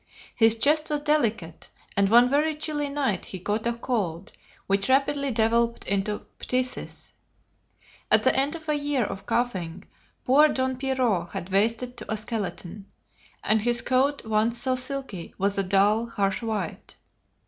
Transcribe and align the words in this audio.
His 0.35 0.55
chest 0.55 0.89
was 0.89 1.01
delicate, 1.01 1.69
and 1.95 2.09
one 2.09 2.27
very 2.27 2.55
chilly 2.55 2.89
night 2.89 3.25
he 3.25 3.39
caught 3.39 3.67
a 3.67 3.73
cold 3.73 4.31
which 4.65 4.89
rapidly 4.89 5.29
developed 5.29 5.83
into 5.85 6.25
phthisis. 6.39 7.11
At 8.09 8.23
the 8.23 8.35
end 8.35 8.55
of 8.55 8.67
a 8.67 8.73
year 8.73 9.03
of 9.05 9.27
coughing, 9.27 9.83
poor 10.25 10.47
Don 10.47 10.75
Pierrot 10.77 11.29
had 11.33 11.49
wasted 11.51 11.97
to 11.97 12.11
a 12.11 12.17
skeleton, 12.17 12.87
and 13.43 13.61
his 13.61 13.83
coat, 13.83 14.25
once 14.25 14.57
so 14.57 14.73
silky, 14.73 15.35
was 15.37 15.59
a 15.59 15.63
dull, 15.63 16.07
harsh 16.07 16.41
white. 16.41 16.95